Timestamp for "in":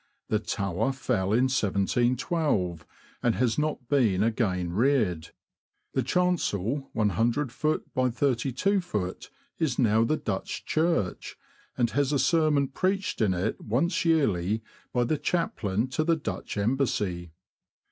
1.31-1.43, 13.21-13.35